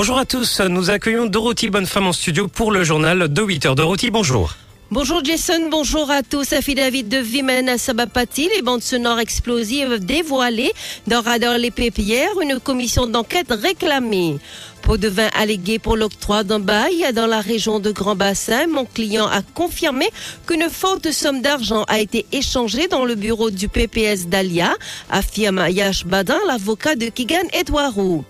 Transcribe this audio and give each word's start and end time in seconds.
Bonjour 0.00 0.16
à 0.16 0.24
tous, 0.24 0.62
nous 0.62 0.88
accueillons 0.88 1.26
Dorothy 1.26 1.68
Bonnefemme 1.68 2.06
en 2.06 2.14
studio 2.14 2.48
pour 2.48 2.72
le 2.72 2.84
journal 2.84 3.30
de 3.30 3.42
8h. 3.42 3.74
Dorothy, 3.74 4.10
bonjour. 4.10 4.54
Bonjour 4.90 5.22
Jason, 5.22 5.68
bonjour 5.70 6.10
à 6.10 6.22
tous. 6.22 6.54
Afi 6.54 6.74
David 6.74 7.10
de 7.10 7.18
Vimen 7.18 7.68
à 7.68 7.76
Sabapati, 7.76 8.48
les 8.56 8.62
bandes 8.62 8.80
sonores 8.80 9.20
explosives 9.20 10.02
dévoilées 10.02 10.72
dans 11.06 11.20
Radar 11.20 11.58
Les 11.58 11.70
Pépières, 11.70 12.40
une 12.40 12.58
commission 12.58 13.06
d'enquête 13.06 13.50
réclamée. 13.50 14.38
Pot 14.80 14.96
de 14.96 15.08
vin 15.08 15.28
allégué 15.38 15.78
pour 15.78 15.98
l'octroi 15.98 16.44
d'un 16.44 16.60
bail 16.60 17.12
dans 17.14 17.26
la 17.26 17.42
région 17.42 17.78
de 17.78 17.90
Grand 17.90 18.16
Bassin. 18.16 18.68
Mon 18.68 18.86
client 18.86 19.26
a 19.26 19.42
confirmé 19.42 20.08
qu'une 20.46 20.70
forte 20.70 21.12
somme 21.12 21.42
d'argent 21.42 21.84
a 21.88 22.00
été 22.00 22.24
échangée 22.32 22.88
dans 22.88 23.04
le 23.04 23.16
bureau 23.16 23.50
du 23.50 23.68
PPS 23.68 24.28
d'Alia, 24.28 24.74
affirme 25.10 25.62
Yash 25.68 26.06
Badin, 26.06 26.38
l'avocat 26.48 26.94
de 26.94 27.10
Kigan 27.10 27.46
Edouarou. 27.52 28.24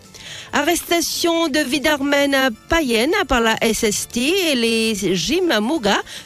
Arrestation 0.53 1.49
de 1.49 1.61
Vidarmen 1.61 2.37
Payen 2.69 3.11
par 3.29 3.41
la 3.41 3.57
SST 3.63 4.17
et 4.17 4.55
les 4.57 5.15
Jim 5.15 5.49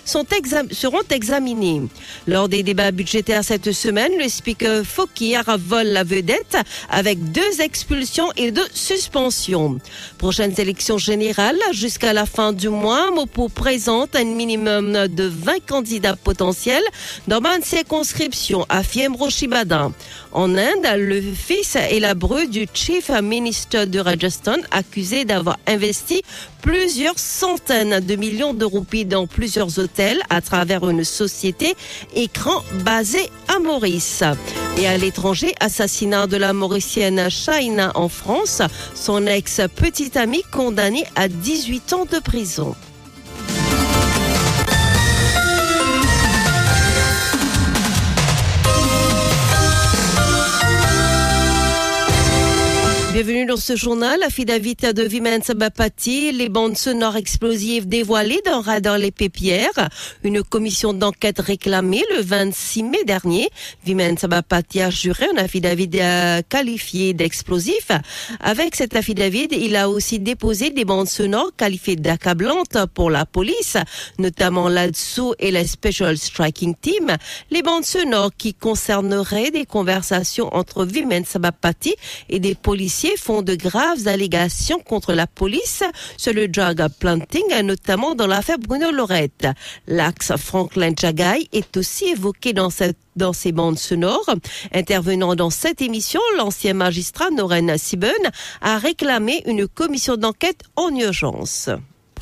sont 0.05 0.25
seront 0.73 1.03
examinés. 1.11 1.83
Lors 2.27 2.49
des 2.49 2.63
débats 2.63 2.91
budgétaires 2.91 3.45
cette 3.45 3.73
semaine, 3.73 4.13
le 4.19 4.29
speaker 4.29 4.83
Fokir 4.85 5.45
vole 5.59 5.89
la 5.89 6.05
vedette 6.05 6.57
avec 6.91 7.33
deux 7.33 7.61
expulsions 7.61 8.33
et 8.37 8.51
deux 8.51 8.67
suspensions. 8.73 9.79
Prochaines 10.17 10.59
élections 10.59 10.99
générales, 10.99 11.61
jusqu'à 11.73 12.15
la 12.15 12.25
fin 12.25 12.53
du 12.53 12.71
mois, 12.71 13.11
Mopo 13.11 13.49
présente 13.49 14.17
un 14.17 14.25
minimum 14.25 15.07
de 15.09 15.25
20 15.25 15.67
candidats 15.67 16.17
potentiels 16.17 16.83
dans 17.29 17.41
ma 17.41 17.61
circonscription, 17.61 18.65
affirme 18.71 19.17
Roshibada. 19.17 19.91
En 20.33 20.57
Inde, 20.57 20.97
le 20.97 21.21
fils 21.21 21.77
et 21.77 22.01
la 22.01 22.15
du 22.47 22.67
chief 22.75 23.11
minister 23.23 23.87
de 23.87 24.01
Rajasthan, 24.15 24.59
accusé 24.71 25.25
d'avoir 25.25 25.59
investi 25.67 26.23
plusieurs 26.63 27.19
centaines 27.19 27.99
de 27.99 28.15
millions 28.15 28.55
de 28.55 28.65
roupies 28.65 29.05
dans 29.05 29.27
plusieurs 29.27 29.79
hôtels 29.81 30.21
à 30.31 30.41
travers 30.41 30.89
une 30.89 31.03
société 31.03 31.75
écran 32.15 32.63
basée 32.85 33.29
à 33.49 33.59
Maurice. 33.59 34.23
Et 34.79 34.87
à 34.87 34.97
l'étranger, 34.97 35.53
assassinat 35.59 36.29
de 36.29 36.37
la 36.37 36.53
Mauricienne 36.53 37.29
Shaina 37.29 37.91
en 37.97 38.09
France, 38.09 38.63
son 38.95 39.27
ex-petite 39.27 40.17
amie 40.17 40.45
condamnée 40.53 41.05
à 41.17 41.27
18 41.27 41.93
ans 41.93 42.05
de 42.05 42.21
prison. 42.21 42.77
Bienvenue 53.15 53.47
dans 53.47 53.57
ce 53.57 53.77
journal. 53.77 54.21
Affidavit 54.25 54.75
de 54.75 55.03
Vimen 55.05 55.41
Sabapati, 55.41 56.33
les 56.33 56.49
bandes 56.49 56.77
sonores 56.77 57.15
explosives 57.15 57.87
dévoilées 57.87 58.43
dans 58.45 58.61
Radar 58.61 58.99
Les 58.99 59.13
Pépières. 59.13 59.89
Une 60.25 60.43
commission 60.43 60.93
d'enquête 60.93 61.39
réclamée 61.39 62.03
le 62.17 62.23
26 62.23 62.83
mai 62.83 63.05
dernier. 63.05 63.51
Vimen 63.85 64.19
Sabapati 64.19 64.81
a 64.81 64.91
juré 64.91 65.27
un 65.33 65.37
affidavit 65.37 65.89
qualifié 66.49 67.15
d'explosif. 67.15 67.93
Avec 68.41 68.75
cet 68.75 68.97
affidavit, 68.97 69.47
il 69.53 69.77
a 69.77 69.89
aussi 69.89 70.19
déposé 70.19 70.71
des 70.71 70.85
bandes 70.85 71.07
sonores 71.07 71.53
qualifiées 71.57 71.95
d'accablantes 71.95 72.79
pour 72.95 73.11
la 73.11 73.27
police, 73.27 73.77
notamment 74.19 74.69
l'ADSO 74.69 75.37
et 75.39 75.53
la 75.53 75.65
Special 75.65 76.19
Striking 76.19 76.75
Team. 76.75 77.17
Les 77.53 77.63
bandes 77.63 77.85
sonores 77.85 78.33
qui 78.37 78.55
concerneraient 78.55 79.53
des 79.53 79.67
conversations 79.67 80.53
entre 80.53 80.85
Vimen 80.85 81.25
Sabapati 81.25 81.95
et 82.29 82.41
des 82.41 82.57
policiers 82.57 83.04
font 83.17 83.43
de 83.43 83.55
graves 83.55 84.07
allégations 84.07 84.79
contre 84.79 85.13
la 85.13 85.27
police 85.27 85.83
sur 86.17 86.33
le 86.33 86.49
drug 86.49 86.83
planting, 86.99 87.61
notamment 87.63 88.15
dans 88.15 88.27
l'affaire 88.27 88.59
Bruno 88.59 88.91
Lorette. 88.91 89.47
L'axe 89.87 90.33
Franklin 90.37 90.93
Jagai 90.99 91.49
est 91.53 91.77
aussi 91.77 92.07
évoqué 92.07 92.53
dans 92.53 92.71
cette 92.71 92.99
ces 93.33 93.53
bandes 93.53 93.79
sonores. 93.79 94.35
Intervenant 94.73 95.35
dans 95.35 95.51
cette 95.51 95.81
émission, 95.83 96.21
l'ancien 96.37 96.75
magistrat 96.75 97.31
Noren 97.31 97.79
Sibben 97.79 98.13
a 98.61 98.79
réclamé 98.79 99.43
une 99.47 99.69
commission 99.69 100.17
d'enquête 100.17 100.63
en 100.77 100.95
urgence. 100.95 101.71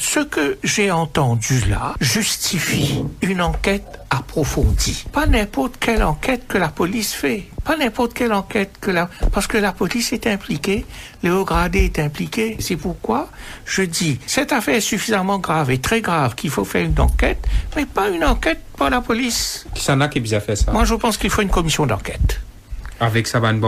Ce 0.03 0.19
que 0.19 0.59
j'ai 0.65 0.91
entendu 0.91 1.61
là 1.71 1.95
justifie 2.01 3.05
une 3.23 3.41
enquête 3.41 4.01
approfondie. 4.11 5.05
Pas 5.13 5.27
n'importe 5.27 5.77
quelle 5.79 6.03
enquête 6.03 6.49
que 6.49 6.59
la 6.59 6.69
police 6.69 7.13
fait. 7.15 7.45
Pas 7.65 7.77
n'importe 7.77 8.13
quelle 8.13 8.33
enquête 8.33 8.73
que 8.81 8.91
la... 8.91 9.09
Parce 9.33 9.47
que 9.47 9.57
la 9.57 9.71
police 9.71 10.13
est 10.13 10.27
impliquée, 10.27 10.85
le 11.23 11.33
haut 11.33 11.45
gradé 11.45 11.85
est 11.85 12.01
impliqué. 12.01 12.57
C'est 12.59 12.77
pourquoi 12.77 13.31
je 13.65 13.83
dis, 13.83 14.19
cette 14.27 14.53
affaire 14.53 14.75
est 14.75 14.81
suffisamment 14.81 15.39
grave 15.39 15.71
et 15.71 15.79
très 15.79 16.01
grave 16.01 16.35
qu'il 16.35 16.51
faut 16.51 16.65
faire 16.65 16.85
une 16.85 16.99
enquête, 16.99 17.47
mais 17.77 17.87
pas 17.87 18.09
une 18.11 18.25
enquête 18.25 18.61
par 18.77 18.91
la 18.91 19.03
police. 19.03 19.67
Qui 19.73 19.85
s'en 19.85 20.01
a 20.01 20.09
qui 20.09 20.35
a 20.35 20.41
fait 20.41 20.57
ça 20.57 20.73
Moi, 20.73 20.85
je 20.85 20.95
pense 20.95 21.17
qu'il 21.17 21.31
faut 21.31 21.43
une 21.43 21.49
commission 21.49 21.87
d'enquête 21.87 22.42
avec 23.03 23.27
sa 23.27 23.41
bande 23.41 23.61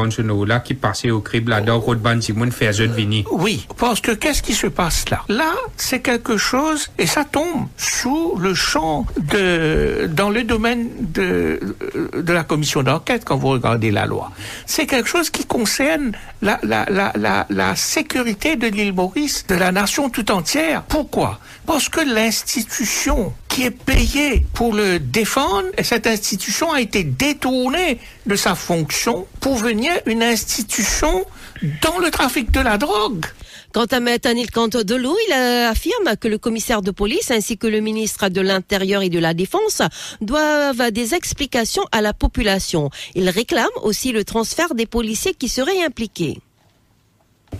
là 0.46 0.60
qui 0.60 0.74
passait 0.74 1.10
au 1.10 1.20
crible 1.20 1.50
là 1.50 1.60
dans 1.60 1.80
route 1.80 2.00
bande 2.00 2.22
Simon 2.22 2.48
vini. 2.48 3.24
Oui, 3.30 3.66
parce 3.76 4.00
que 4.00 4.12
qu'est-ce 4.12 4.42
qui 4.42 4.54
se 4.54 4.68
passe 4.68 5.10
là? 5.10 5.22
Là, 5.28 5.52
c'est 5.76 6.00
quelque 6.00 6.36
chose 6.36 6.88
et 6.98 7.06
ça 7.06 7.24
tombe 7.24 7.66
sous 7.76 8.36
le 8.38 8.54
champ 8.54 9.06
de 9.16 10.08
dans 10.12 10.30
le 10.30 10.44
domaine 10.44 10.88
de 11.00 11.60
de 12.14 12.32
la 12.32 12.44
commission 12.44 12.82
d'enquête 12.82 13.24
quand 13.24 13.36
vous 13.36 13.48
regardez 13.48 13.90
la 13.90 14.06
loi. 14.06 14.30
C'est 14.66 14.86
quelque 14.86 15.08
chose 15.08 15.30
qui 15.30 15.44
concerne 15.44 16.12
la 16.40 16.58
la 16.62 16.86
la 16.88 17.12
la, 17.16 17.46
la 17.50 17.76
sécurité 17.76 18.56
de 18.56 18.68
l'île 18.68 18.92
Maurice, 18.92 19.46
de 19.48 19.56
la 19.56 19.72
nation 19.72 20.10
tout 20.10 20.30
entière. 20.30 20.82
Pourquoi? 20.84 21.40
Parce 21.66 21.88
que 21.88 22.00
l'institution 22.00 23.32
qui 23.48 23.64
est 23.64 23.70
payée 23.70 24.44
pour 24.52 24.74
le 24.74 24.98
défendre, 24.98 25.68
et 25.78 25.84
cette 25.84 26.06
institution 26.08 26.72
a 26.72 26.80
été 26.80 27.04
détournée 27.04 28.00
de 28.26 28.34
sa 28.34 28.54
fonction 28.56 29.23
pour 29.40 29.56
venir 29.56 29.92
une 30.06 30.22
institution 30.22 31.24
dans 31.82 31.98
le 31.98 32.10
trafic 32.10 32.50
de 32.50 32.60
la 32.60 32.78
drogue. 32.78 33.24
Quant 33.72 33.86
à 33.86 33.96
M. 33.96 34.08
Anil 34.24 34.46
Delou, 34.84 35.16
il 35.28 35.32
affirme 35.32 36.16
que 36.20 36.28
le 36.28 36.38
commissaire 36.38 36.80
de 36.80 36.92
police 36.92 37.32
ainsi 37.32 37.58
que 37.58 37.66
le 37.66 37.80
ministre 37.80 38.28
de 38.28 38.40
l'Intérieur 38.40 39.02
et 39.02 39.08
de 39.08 39.18
la 39.18 39.34
Défense 39.34 39.82
doivent 40.20 40.92
des 40.92 41.14
explications 41.14 41.82
à 41.90 42.00
la 42.00 42.12
population. 42.12 42.90
Il 43.16 43.28
réclame 43.28 43.74
aussi 43.82 44.12
le 44.12 44.22
transfert 44.24 44.74
des 44.74 44.86
policiers 44.86 45.34
qui 45.34 45.48
seraient 45.48 45.84
impliqués. 45.84 46.38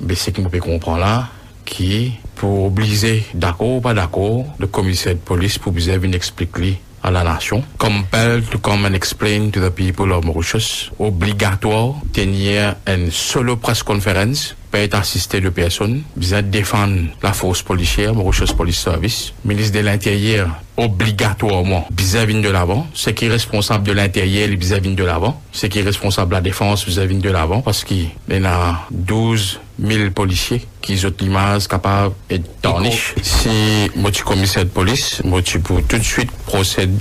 Mais 0.01 0.15
ce 0.15 0.31
qu'on 0.31 0.49
peut 0.49 0.61
comprendre 0.61 0.99
là, 0.99 1.29
qui, 1.65 2.13
pour 2.37 2.67
obliger 2.67 3.25
d'accord 3.35 3.77
ou 3.77 3.81
pas 3.81 3.95
d'accord, 3.95 4.45
le 4.59 4.67
commissaire 4.67 5.15
de 5.15 5.21
police 5.21 5.59
pour 5.59 5.73
vous 5.73 5.91
expliquer 5.91 6.79
à 7.05 7.11
la 7.11 7.23
nation. 7.23 7.63
Compelled 7.77 8.49
to 8.51 8.59
come 8.59 8.87
and 8.87 8.95
explain 8.95 9.51
to 9.53 9.61
the 9.61 9.71
people 9.71 10.11
of 10.13 10.25
Mauritius, 10.25 10.91
obligatoire, 10.99 12.01
tenir 12.13 12.77
a 12.87 13.11
solo 13.11 13.57
press 13.57 13.83
conference 13.83 14.57
peut 14.75 14.81
être 14.81 14.97
assisté 14.97 15.41
de 15.41 15.51
personnes. 15.51 16.03
Vous 16.17 16.43
défendre 16.43 17.03
la 17.23 17.33
force 17.33 17.63
policière, 17.63 18.13
Mauritius 18.13 18.53
Police 18.53 18.81
Service. 18.81 19.33
Ministre 19.45 19.79
de 19.79 19.85
l'Intérieur, 19.85 20.49
obligatoirement, 20.77 21.87
vis-à-vis 21.97 22.41
de 22.41 22.49
l'avant. 22.51 22.85
Ce 22.93 23.11
qui 23.11 23.27
est 23.27 23.29
responsable 23.29 23.87
de 23.87 23.93
l'intérieur, 23.93 24.49
vis-à-vis 24.49 24.97
de 24.97 25.05
l'avant. 25.05 25.41
Ce 25.53 25.67
qui 25.67 25.79
est 25.79 25.83
responsable 25.83 26.31
de 26.31 26.35
la 26.35 26.41
défense, 26.41 26.85
vis-à-vis 26.87 27.19
de 27.19 27.31
l'avant. 27.31 27.61
Parce 27.61 27.85
qu'il 27.85 28.09
y 28.29 28.45
a 28.45 28.81
12 28.91 29.61
000 29.81 30.11
policiers 30.11 30.67
qui 30.83 31.01
ont 31.07 31.15
l'image 31.21 31.69
capable 31.69 32.15
d'être 32.29 32.61
tarnish. 32.61 33.15
Si 33.23 33.93
moi 33.95 34.11
tu 34.11 34.25
commissaire 34.25 34.65
de 34.65 34.71
police, 34.71 35.23
moi 35.25 35.41
tu 35.41 35.61
peux 35.61 35.83
tout 35.83 35.99
de 35.99 36.03
suite 36.03 36.33
procéder 36.47 36.99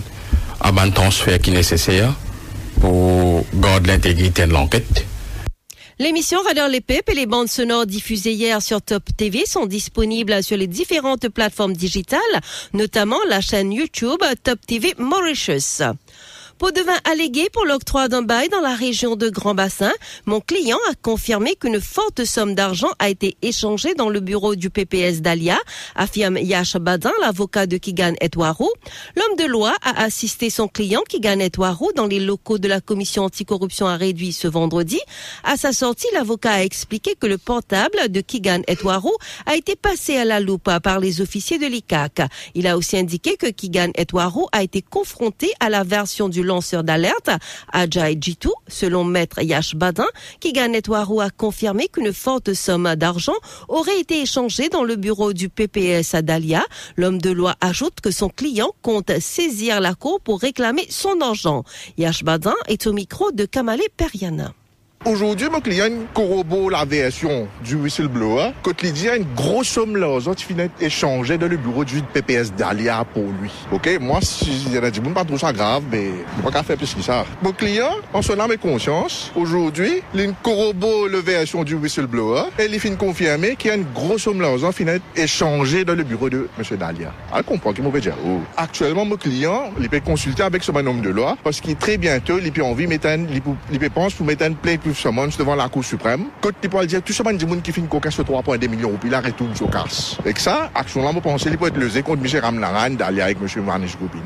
à 0.61 0.69
un 0.69 0.91
transfert 0.91 1.39
qui 1.39 1.49
est 1.49 1.53
nécessaire 1.53 2.13
pour 2.79 3.43
garder 3.55 3.93
l'intégrité 3.93 4.45
de 4.45 4.53
l'enquête. 4.53 5.05
L'émission 6.03 6.41
Radar 6.41 6.67
les 6.67 6.81
Pep 6.81 7.07
et 7.07 7.13
les 7.13 7.25
bandes 7.25 7.47
sonores 7.47 7.85
diffusées 7.85 8.33
hier 8.33 8.61
sur 8.61 8.81
Top 8.81 9.03
TV 9.15 9.45
sont 9.45 9.65
disponibles 9.65 10.43
sur 10.43 10.57
les 10.57 10.67
différentes 10.67 11.29
plateformes 11.29 11.71
digitales, 11.71 12.19
notamment 12.73 13.19
la 13.29 13.39
chaîne 13.39 13.71
YouTube 13.71 14.21
Top 14.43 14.59
TV 14.67 14.93
Mauritius. 14.97 15.81
Pot 16.59 16.71
de 16.71 16.81
vin 16.81 16.97
allégué 17.03 17.49
pour 17.51 17.65
l'octroi 17.65 18.07
d'un 18.07 18.21
bail 18.21 18.47
dans 18.47 18.61
la 18.61 18.75
région 18.75 19.15
de 19.15 19.29
Grand 19.29 19.55
Bassin. 19.55 19.91
Mon 20.25 20.39
client 20.39 20.77
a 20.91 20.93
confirmé 20.95 21.55
qu'une 21.55 21.81
forte 21.81 22.25
somme 22.25 22.53
d'argent 22.53 22.89
a 22.99 23.09
été 23.09 23.35
échangée 23.41 23.95
dans 23.95 24.07
le 24.07 24.19
bureau 24.19 24.55
du 24.55 24.69
PPS 24.69 25.21
d'Alia, 25.21 25.57
affirme 25.95 26.37
Yash 26.37 26.77
Badin, 26.77 27.11
l'avocat 27.21 27.65
de 27.65 27.77
Kigan 27.77 28.13
Etwaru. 28.21 28.67
L'homme 29.15 29.35
de 29.37 29.45
loi 29.45 29.73
a 29.81 30.03
assisté 30.03 30.49
son 30.51 30.67
client 30.67 31.01
Kigan 31.09 31.39
Etwaru 31.39 31.87
dans 31.95 32.05
les 32.05 32.19
locaux 32.19 32.59
de 32.59 32.67
la 32.67 32.81
commission 32.81 33.23
anticorruption 33.23 33.87
à 33.87 33.97
réduit 33.97 34.31
ce 34.31 34.47
vendredi. 34.47 34.99
À 35.43 35.57
sa 35.57 35.73
sortie, 35.73 36.07
l'avocat 36.13 36.51
a 36.51 36.63
expliqué 36.63 37.15
que 37.19 37.27
le 37.27 37.39
portable 37.39 38.09
de 38.09 38.21
Kigan 38.21 38.61
Etwaru 38.67 39.11
a 39.47 39.55
été 39.55 39.75
passé 39.75 40.17
à 40.17 40.23
la 40.23 40.39
loupe 40.39 40.69
par 40.83 40.99
les 40.99 41.19
officiers 41.19 41.57
de 41.57 41.65
l'ICAC. 41.65 42.21
Il 42.53 42.67
a 42.67 42.77
aussi 42.77 42.95
indiqué 42.95 43.37
que 43.37 43.47
Kigan 43.47 43.89
Etwaru 43.95 44.43
a 44.51 44.61
été 44.61 44.83
confronté 44.83 45.51
à 45.59 45.69
la 45.69 45.83
version 45.83 46.29
du 46.29 46.43
lanceur 46.53 46.83
d'alerte, 46.83 47.29
Ajay 47.71 48.17
Jitu, 48.19 48.49
selon 48.67 49.03
maître 49.03 49.41
Yash 49.41 49.75
Badin, 49.75 50.05
Kiga 50.39 50.67
Netwaru 50.67 51.21
a 51.21 51.29
confirmé 51.29 51.87
qu'une 51.87 52.13
forte 52.13 52.53
somme 52.53 52.95
d'argent 52.95 53.33
aurait 53.67 53.99
été 53.99 54.21
échangée 54.21 54.69
dans 54.69 54.83
le 54.83 54.95
bureau 54.95 55.33
du 55.33 55.49
PPS 55.49 56.13
à 56.13 56.21
Dalia. 56.21 56.63
L'homme 56.95 57.19
de 57.19 57.31
loi 57.31 57.55
ajoute 57.59 58.01
que 58.01 58.11
son 58.11 58.29
client 58.29 58.71
compte 58.81 59.11
saisir 59.19 59.81
la 59.81 59.95
cour 59.95 60.21
pour 60.21 60.39
réclamer 60.39 60.85
son 60.89 61.19
argent. 61.21 61.63
Yash 61.97 62.23
Badin 62.23 62.55
est 62.67 62.85
au 62.87 62.93
micro 62.93 63.31
de 63.31 63.45
Kamale 63.45 63.81
Periana. 63.97 64.53
Aujourd'hui, 65.05 65.49
mon 65.51 65.59
client 65.59 65.89
corrobore 66.13 66.69
la 66.69 66.85
version 66.85 67.49
du 67.61 67.75
whistleblower. 67.75 68.51
Quand 68.61 68.71
il 68.83 68.93
dit 68.93 69.09
une 69.09 69.25
grosse 69.35 69.67
somme 69.67 69.97
l'argent 69.97 70.33
qui 70.33 70.45
finit 70.45 70.69
échangé 70.79 71.37
dans 71.37 71.49
le 71.49 71.57
bureau 71.57 71.83
du 71.83 72.01
PPS 72.01 72.53
d'Alia 72.53 73.03
pour 73.13 73.25
lui. 73.41 73.51
Ok, 73.73 73.97
moi, 73.99 74.19
si 74.21 74.65
a 74.81 74.89
dit, 74.89 75.01
pas 75.01 75.25
trop 75.25 75.37
ça 75.37 75.51
grave, 75.51 75.83
mais 75.91 76.05
je 76.37 76.41
pas 76.41 76.51
qu'à 76.51 76.63
faire 76.63 76.77
plus 76.77 76.93
que 76.93 77.01
ça. 77.01 77.25
Mon 77.41 77.51
client, 77.51 77.91
en 78.13 78.21
son 78.21 78.39
âme 78.39 78.53
et 78.53 78.57
conscience, 78.57 79.29
aujourd'hui, 79.35 80.01
il 80.15 80.33
corrobore 80.41 81.09
la 81.09 81.19
version 81.19 81.65
du 81.65 81.75
whistleblower 81.75 82.43
et 82.57 82.67
il 82.71 82.79
finit 82.79 82.95
confirmer 82.95 83.57
qu'il 83.57 83.71
y 83.71 83.73
a 83.73 83.75
une 83.75 83.91
grosse 83.93 84.21
somme 84.21 84.39
l'argent 84.39 84.69
qui 84.69 84.85
finit 84.85 85.01
échangé 85.17 85.83
dans 85.83 85.95
le 85.95 86.03
bureau 86.03 86.29
de 86.29 86.47
M. 86.57 86.77
Dalia. 86.77 87.11
Elle 87.35 87.43
comprend 87.43 87.73
qu'il 87.73 87.83
m'a 87.83 87.99
dire, 87.99 88.15
oh. 88.25 88.39
Actuellement, 88.55 89.03
mon 89.03 89.17
client, 89.17 89.69
il 89.81 89.89
peut 89.89 89.99
consulter 89.99 90.43
avec 90.43 90.63
son 90.63 90.73
homme 90.73 91.01
de 91.01 91.09
loi 91.09 91.37
parce 91.43 91.59
qu'il 91.59 91.75
très 91.75 91.97
bientôt, 91.97 92.39
il 92.39 92.53
peut 92.53 92.63
envie 92.63 92.87
il 92.93 93.79
peut 93.79 93.89
penser 93.89 94.15
pour 94.15 94.25
mettre 94.25 94.45
un 94.45 94.53
plainte 94.53 94.92
summons 94.93 95.29
devant 95.37 95.55
la 95.55 95.69
Cour 95.69 95.83
suprême. 95.83 96.25
Quand 96.41 96.51
tu 96.61 96.69
peux 96.69 96.85
dire, 96.85 97.01
tout 97.01 97.13
ce 97.13 97.23
monde 97.23 97.61
qui 97.61 97.71
une 97.79 97.87
cocasse 97.87 98.17
de 98.17 98.23
3,2 98.23 98.67
millions, 98.67 98.93
puis 98.99 99.09
il 99.09 99.15
arrête 99.15 99.35
tout 99.35 99.47
sur 99.55 99.69
casse. 99.69 100.17
Et 100.25 100.33
ça, 100.37 100.69
action-là, 100.75 101.11
je 101.13 101.19
pense 101.19 101.43
qu'il 101.43 101.57
peut 101.57 101.67
être 101.67 101.77
lésé 101.77 102.01
contre 102.01 102.21
Michel 102.21 102.41
Ramnaran 102.41 102.91
d'aller 102.91 103.21
avec 103.21 103.37
M. 103.41 103.63
Manish 103.63 103.97
Goubin. 103.97 104.23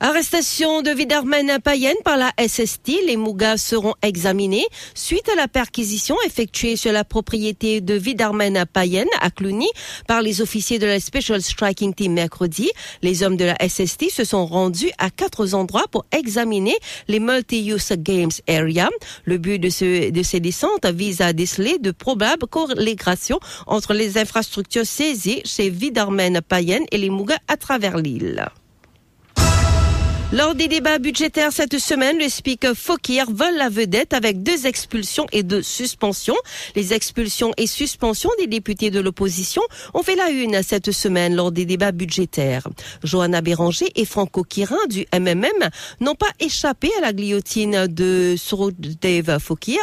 Arrestation 0.00 0.82
de 0.82 0.90
Vidarmen 0.90 1.58
Payen 1.60 1.94
par 2.04 2.16
la 2.16 2.32
SST. 2.38 3.00
Les 3.04 3.16
Mougas 3.16 3.56
seront 3.56 3.94
examinés 4.00 4.64
suite 4.94 5.28
à 5.28 5.34
la 5.34 5.48
perquisition 5.48 6.14
effectuée 6.24 6.76
sur 6.76 6.92
la 6.92 7.02
propriété 7.02 7.80
de 7.80 7.94
Vidarmen 7.94 8.64
Payen 8.72 9.06
à 9.20 9.30
Cluny 9.30 9.68
par 10.06 10.22
les 10.22 10.40
officiers 10.40 10.78
de 10.78 10.86
la 10.86 11.00
Special 11.00 11.42
Striking 11.42 11.94
Team 11.94 12.12
mercredi. 12.12 12.70
Les 13.02 13.24
hommes 13.24 13.36
de 13.36 13.46
la 13.46 13.56
SST 13.68 14.08
se 14.10 14.22
sont 14.22 14.46
rendus 14.46 14.92
à 14.98 15.10
quatre 15.10 15.52
endroits 15.52 15.88
pour 15.90 16.06
examiner 16.12 16.76
les 17.08 17.18
multi-use 17.18 17.92
games 17.98 18.30
area. 18.48 18.90
Le 19.24 19.38
but 19.38 19.58
de, 19.58 19.68
ce, 19.68 20.10
de 20.10 20.22
ces 20.22 20.38
descentes 20.38 20.86
vise 20.86 21.22
à 21.22 21.32
déceler 21.32 21.78
de 21.80 21.90
probables 21.90 22.46
corrélations 22.46 23.40
entre 23.66 23.94
les 23.94 24.16
infrastructures 24.16 24.86
saisies 24.86 25.42
chez 25.44 25.70
Vidarmen 25.70 26.40
Payen 26.40 26.84
et 26.92 26.98
les 26.98 27.10
Mougas 27.10 27.38
à 27.48 27.56
travers 27.56 27.96
l'île. 27.96 28.48
Lors 30.30 30.54
des 30.54 30.68
débats 30.68 30.98
budgétaires 30.98 31.52
cette 31.52 31.78
semaine, 31.78 32.18
le 32.18 32.28
speaker 32.28 32.74
Fokir 32.76 33.24
vole 33.30 33.56
la 33.56 33.70
vedette 33.70 34.12
avec 34.12 34.42
deux 34.42 34.66
expulsions 34.66 35.26
et 35.32 35.42
deux 35.42 35.62
suspensions. 35.62 36.36
Les 36.76 36.92
expulsions 36.92 37.52
et 37.56 37.66
suspensions 37.66 38.28
des 38.38 38.46
députés 38.46 38.90
de 38.90 39.00
l'opposition 39.00 39.62
ont 39.94 40.02
fait 40.02 40.16
la 40.16 40.28
une 40.28 40.62
cette 40.62 40.92
semaine 40.92 41.34
lors 41.34 41.50
des 41.50 41.64
débats 41.64 41.92
budgétaires. 41.92 42.68
Johanna 43.02 43.40
Béranger 43.40 43.90
et 43.96 44.04
Franco 44.04 44.44
Quirin 44.44 44.76
du 44.90 45.06
MMM 45.14 45.70
n'ont 46.00 46.14
pas 46.14 46.28
échappé 46.40 46.90
à 46.98 47.00
la 47.00 47.14
guillotine 47.14 47.86
de 47.86 48.36
Dave 49.00 49.38
Fokir. 49.38 49.80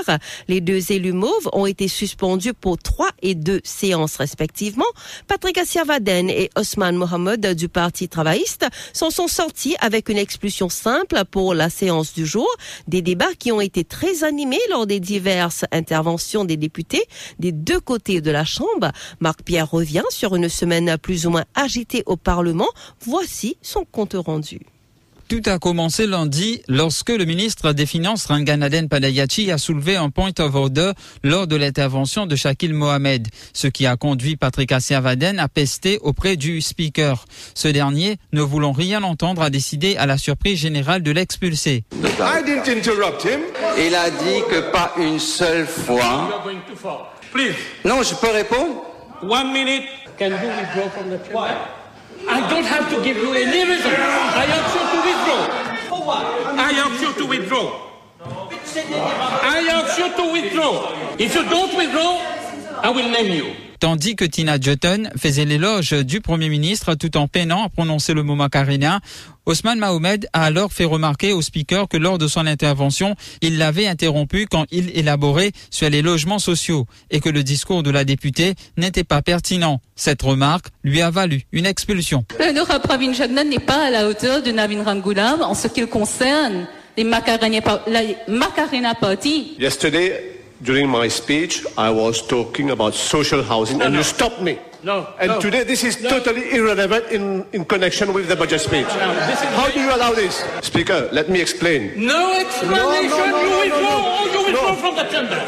Les 0.47 0.62
deux 0.62 0.92
élus 0.92 1.13
mauves 1.13 1.50
ont 1.53 1.65
été 1.65 1.88
suspendus 1.88 2.53
pour 2.53 2.77
trois 2.77 3.09
et 3.24 3.33
deux 3.33 3.62
séances 3.63 4.18
respectivement. 4.18 4.86
Patrick 5.27 5.57
Assiavaden 5.57 6.30
et 6.30 6.51
Osman 6.56 6.95
Mohamed 6.95 7.56
du 7.56 7.68
Parti 7.68 8.09
travailliste 8.09 8.68
s'en 8.94 9.09
sont 9.09 9.27
sortis 9.27 9.75
avec 9.81 10.07
une 10.07 10.19
simple 10.69 11.23
pour 11.29 11.53
la 11.53 11.69
séance 11.69 12.13
du 12.13 12.25
jour. 12.25 12.49
Des 12.87 13.01
débats 13.01 13.33
qui 13.37 13.51
ont 13.51 13.61
été 13.61 13.83
très 13.83 14.23
animés 14.23 14.59
lors 14.69 14.87
des 14.87 14.99
diverses 14.99 15.65
interventions 15.71 16.45
des 16.45 16.57
députés 16.57 17.05
des 17.39 17.51
deux 17.51 17.79
côtés 17.79 18.21
de 18.21 18.31
la 18.31 18.45
Chambre. 18.45 18.91
Marc 19.19 19.43
Pierre 19.43 19.69
revient 19.69 20.03
sur 20.09 20.35
une 20.35 20.49
semaine 20.49 20.97
plus 20.97 21.25
ou 21.25 21.29
moins 21.29 21.45
agitée 21.55 22.03
au 22.05 22.17
Parlement. 22.17 22.69
Voici 23.01 23.57
son 23.61 23.85
compte 23.85 24.15
rendu. 24.15 24.75
Tout 25.27 25.42
a 25.48 25.57
commencé 25.57 26.06
lundi 26.06 26.62
lorsque 26.68 27.10
le 27.10 27.25
ministre 27.25 27.74
des 27.74 27.88
Finances 27.88 28.27
Ranganaden 28.27 28.88
Padayachi 28.88 29.50
a 29.51 29.57
soulevé 29.57 29.95
un 29.95 30.12
point 30.12 30.31
of 30.38 30.54
order 30.54 30.92
lors 31.24 31.48
de 31.48 31.56
l'intervention 31.56 32.27
de 32.27 32.36
Shakil 32.36 32.75
Mohamed, 32.75 33.27
ce 33.51 33.66
qui 33.66 33.88
a 33.88 33.98
conduit 33.98 34.36
Patrick 34.36 34.72
Assiavaden 34.72 35.39
à 35.39 35.48
pester 35.48 35.98
auprès 36.04 36.36
du 36.36 36.62
speaker. 36.62 37.25
Ce 37.56 37.68
dernier, 37.68 38.18
ne 38.33 38.42
voulant 38.44 38.72
rien 38.72 39.01
entendre, 39.01 39.42
a 39.42 39.50
décidé 39.50 39.98
à 39.98 40.06
la 40.06 40.19
surprise 40.19 40.60
générale 40.60 41.01
de 41.01 41.10
l'expulser. 41.10 41.83
Il 43.78 43.95
a 43.95 44.10
dit 44.12 44.42
que 44.51 44.71
pas 44.71 44.94
une 45.00 45.19
seule 45.19 45.66
fois. 45.66 46.44
Non, 47.83 48.04
je 48.04 48.13
peux 48.13 48.31
répondre. 48.31 48.83
One 49.24 49.51
minute. 49.51 49.86
Can 50.19 50.30
you 50.30 50.48
withdraw 50.48 50.89
from 50.92 51.10
the 51.10 51.19
chair? 51.28 51.75
I 52.27 52.48
don't 52.50 52.66
have 52.66 52.89
to 52.89 53.04
give 53.04 53.18
you 53.18 53.33
any 53.33 53.69
reason. 53.69 53.92
I 53.92 54.45
ask 54.57 54.74
you 54.75 54.83
to 54.94 55.00
withdraw. 55.07 55.42
I 56.57 56.72
ask 56.72 57.01
you 57.01 57.13
to 57.13 57.25
withdraw. 57.30 57.86
I 59.44 59.68
ask 59.72 59.98
you 59.98 60.10
to 60.16 60.31
withdraw. 60.33 61.16
If 61.18 61.36
you 61.36 61.44
don't 61.50 61.75
withdraw, 61.77 62.22
I 62.81 62.89
will 62.89 63.10
name 63.10 63.31
you. 63.31 63.64
Tandis 63.85 64.15
que 64.15 64.25
Tina 64.25 64.59
Jutton 64.59 65.11
faisait 65.15 65.45
l'éloge 65.45 65.91
du 65.91 66.19
Premier 66.19 66.49
ministre 66.49 66.95
tout 66.95 67.17
en 67.17 67.27
peinant 67.27 67.65
à 67.65 67.69
prononcer 67.69 68.15
le 68.15 68.23
mot 68.23 68.33
macarena, 68.33 68.99
Osman 69.45 69.77
Mahomed 69.77 70.27
a 70.33 70.45
alors 70.45 70.73
fait 70.73 70.85
remarquer 70.85 71.33
au 71.33 71.43
speaker 71.43 71.87
que 71.87 71.95
lors 71.95 72.17
de 72.17 72.27
son 72.27 72.47
intervention, 72.47 73.13
il 73.41 73.59
l'avait 73.59 73.85
interrompu 73.85 74.47
quand 74.49 74.65
il 74.71 74.89
élaborait 74.97 75.51
sur 75.69 75.87
les 75.87 76.01
logements 76.01 76.39
sociaux 76.39 76.87
et 77.11 77.19
que 77.19 77.29
le 77.29 77.43
discours 77.43 77.83
de 77.83 77.91
la 77.91 78.05
députée 78.05 78.55
n'était 78.75 79.03
pas 79.03 79.21
pertinent. 79.21 79.79
Cette 79.95 80.23
remarque 80.23 80.69
lui 80.83 81.03
a 81.03 81.11
valu 81.11 81.43
une 81.51 81.67
expulsion. 81.67 82.25
L'honorable 82.39 82.81
Pravin 82.87 83.13
Jagnan 83.13 83.43
n'est 83.43 83.59
pas 83.59 83.85
à 83.85 83.91
la 83.91 84.07
hauteur 84.07 84.41
de 84.41 84.49
Navin 84.49 84.83
en 85.43 85.53
ce 85.53 85.67
qui 85.67 85.87
concerne 85.87 86.65
les 86.97 87.03
Macarena, 87.03 87.59
la 87.85 88.01
Macarena 88.27 88.95
Party. 88.95 89.57
Yesterday, 89.59 90.34
during 90.62 90.90
my 90.90 91.07
speech, 91.07 91.66
I 91.78 91.90
was 91.90 92.22
talking 92.25 92.72
about 92.72 92.94
social 92.94 93.44
housing, 93.44 93.78
No, 93.80 93.86
and 93.86 93.94
no. 93.94 94.00
you 94.00 94.04
stopped 94.04 94.42
me. 94.42 94.60
No, 94.84 95.07
And 95.19 95.30
no. 95.31 95.42
today, 95.42 95.63
this 95.63 95.84
is 95.84 96.00
No. 96.02 96.10
totally 96.10 96.54
irrelevant 96.54 97.06
in, 97.12 97.46
in 97.54 97.66
connection 97.66 98.13
with 98.13 98.28
the 98.28 98.36
budget 98.36 98.62
speech. 98.62 98.86
this 98.86 99.40
is 99.42 99.50
How 99.57 99.68
do 99.69 99.80
you 99.81 99.90
allow 99.94 100.13
this? 100.13 100.44
Speaker, 100.62 101.10
let 101.12 101.28
me 101.30 101.42
explain. 101.42 102.06
No 102.06 102.40
explanation. 102.40 103.10
No, 103.10 103.25
no, 103.25 103.42
no, 103.42 103.63
you 103.63 103.69
no, 103.69 103.80
withdraw 103.80 103.81
no, 103.81 104.00
no. 104.00 104.22
or 104.22 104.28
you 104.30 104.46
withdraw 104.46 104.69
No. 104.72 104.75
from 104.75 104.95
the 104.95 105.04
chamber. 105.09 105.40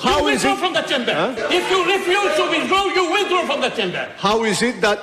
How 0.00 0.18
you 0.20 0.28
is 0.28 0.32
withdraw 0.44 0.52
it- 0.54 0.58
from 0.58 0.72
the 0.74 0.82
chamber. 0.82 1.14
Huh? 1.14 1.34
If 1.50 1.70
you 1.70 1.78
refuse 1.86 2.34
to 2.36 2.44
withdraw, 2.50 2.84
you 2.86 3.12
withdraw 3.12 3.46
from 3.46 3.60
the 3.60 3.70
chamber. 3.70 4.08
How 4.18 4.42
is 4.44 4.60
it 4.60 4.80
that 4.80 4.98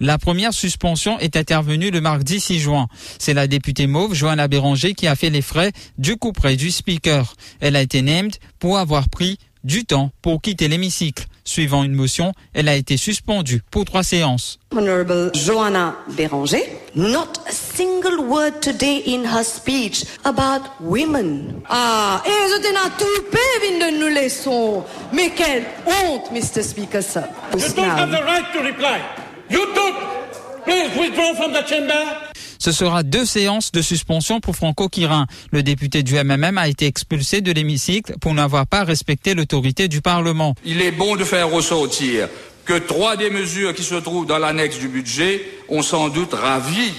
La 0.00 0.18
première 0.18 0.54
suspension 0.54 1.18
est 1.18 1.36
intervenue 1.36 1.90
le 1.90 2.00
mardi 2.00 2.40
6 2.40 2.60
juin. 2.60 2.88
C'est 3.18 3.34
la 3.34 3.46
députée 3.46 3.86
mauve 3.86 4.14
Johanna 4.14 4.48
Béranger 4.48 4.94
qui 4.94 5.06
a 5.06 5.16
fait 5.16 5.30
les 5.30 5.42
frais 5.42 5.72
du 5.98 6.16
coup 6.16 6.32
près 6.32 6.56
du 6.56 6.70
speaker. 6.70 7.34
Elle 7.60 7.76
a 7.76 7.82
été 7.82 8.02
named 8.02 8.36
pour 8.58 8.78
avoir 8.78 9.08
pris 9.08 9.38
du 9.64 9.84
temps 9.84 10.10
pour 10.22 10.40
quitter 10.40 10.68
l'hémicycle. 10.68 11.26
Suivant 11.50 11.82
une 11.82 11.94
motion, 11.94 12.32
elle 12.54 12.68
a 12.68 12.76
été 12.76 12.96
suspendue 12.96 13.60
pour 13.72 13.84
trois 13.84 14.04
séances. 14.04 14.60
Honorable 14.70 15.32
Joanna 15.34 15.96
Béranger, 16.16 16.62
not 16.94 17.40
a 17.48 17.50
single 17.50 18.20
word 18.20 18.60
today 18.60 19.02
in 19.04 19.24
her 19.24 19.42
speech 19.42 20.04
about 20.24 20.62
women. 20.80 21.60
Ah, 21.68 22.22
et 22.24 22.30
je 22.30 22.62
t'en 22.62 22.86
ai 22.86 22.90
tout 22.96 23.98
nous 23.98 24.14
laissons. 24.14 24.84
Mais 25.12 25.30
quelle 25.30 25.64
honte, 25.86 26.30
Mr. 26.30 26.62
Speaker, 26.62 27.02
sir. 27.02 27.24
You 27.52 27.58
don't 27.74 27.84
have 27.84 28.12
the 28.12 28.22
right 28.22 28.52
to 28.52 28.60
reply. 28.60 29.00
You 29.50 29.66
don't. 29.74 29.96
Please 30.64 30.96
withdraw 30.96 31.34
from 31.34 31.52
the 31.52 31.62
chamber. 31.62 32.29
Ce 32.60 32.72
sera 32.72 33.02
deux 33.02 33.24
séances 33.24 33.72
de 33.72 33.80
suspension 33.80 34.38
pour 34.38 34.54
Franco 34.54 34.90
Quirin. 34.90 35.26
Le 35.50 35.62
député 35.62 36.02
du 36.02 36.14
MMM 36.14 36.58
a 36.58 36.68
été 36.68 36.84
expulsé 36.86 37.40
de 37.40 37.52
l'hémicycle 37.52 38.16
pour 38.20 38.34
n'avoir 38.34 38.66
pas 38.66 38.84
respecté 38.84 39.32
l'autorité 39.34 39.88
du 39.88 40.02
Parlement. 40.02 40.54
Il 40.66 40.82
est 40.82 40.92
bon 40.92 41.16
de 41.16 41.24
faire 41.24 41.50
ressortir 41.50 42.28
que 42.66 42.74
trois 42.78 43.16
des 43.16 43.30
mesures 43.30 43.74
qui 43.74 43.82
se 43.82 43.94
trouvent 43.94 44.26
dans 44.26 44.38
l'annexe 44.38 44.78
du 44.78 44.88
budget 44.88 45.40
ont 45.70 45.80
sans 45.80 46.10
doute 46.10 46.34
ravi 46.34 46.92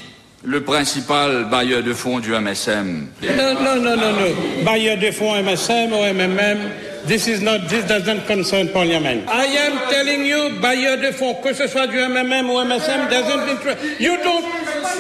le 0.44 0.64
principal 0.64 1.48
bailleur 1.52 1.84
de 1.84 1.94
fonds 1.94 2.20
du 2.20 2.32
MSM. 2.32 3.08
No, 3.22 3.54
no, 3.54 3.76
no, 3.76 3.96
no, 3.96 4.12
no. 4.12 4.64
Bailleur 4.66 4.98
de 4.98 5.12
fonds 5.12 5.36
MSM 5.36 5.94
or 5.94 6.06
MMM, 6.12 6.58
this 7.06 7.28
is 7.28 7.42
not, 7.42 7.68
this 7.70 7.88
doesn't 7.88 8.26
concern 8.28 8.70
Parliament. 8.70 9.28
I 9.28 9.46
am 9.46 9.90
telling 9.90 10.26
you, 10.26 10.60
bailleur 10.62 11.02
de 11.02 11.12
fonds, 11.12 11.42
que 11.42 11.54
ce 11.54 11.68
soit 11.68 11.88
du 11.88 11.98
MMM 11.98 12.50
ou 12.50 12.60
MSM, 12.64 13.10
doesn't 13.10 13.50
interest. 13.50 14.00
You 14.00 14.18
don't, 14.18 14.46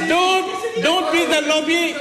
don't, 0.08 0.84
don't 0.84 1.12
be 1.12 1.25
the 1.25 1.41
lobby. 1.48 1.96